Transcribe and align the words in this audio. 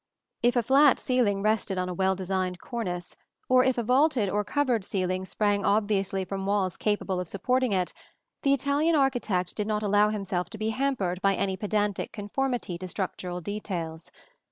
]If 0.41 0.55
a 0.55 0.63
flat 0.63 0.97
ceiling 0.97 1.43
rested 1.43 1.77
on 1.77 1.87
a 1.87 1.93
well 1.93 2.15
designed 2.15 2.59
cornice, 2.59 3.15
or 3.47 3.63
if 3.63 3.77
a 3.77 3.83
vaulted 3.83 4.29
or 4.29 4.43
coved 4.43 4.83
ceiling 4.83 5.25
sprang 5.25 5.63
obviously 5.63 6.25
from 6.25 6.47
walls 6.47 6.75
capable 6.75 7.19
of 7.19 7.29
supporting 7.29 7.71
it, 7.71 7.93
the 8.41 8.51
Italian 8.51 8.95
architect 8.95 9.55
did 9.55 9.67
not 9.67 9.83
allow 9.83 10.09
himself 10.09 10.49
to 10.49 10.57
be 10.57 10.69
hampered 10.71 11.21
by 11.21 11.35
any 11.35 11.55
pedantic 11.55 12.11
conformity 12.13 12.79
to 12.79 12.87
structural 12.87 13.41
details. 13.41 14.09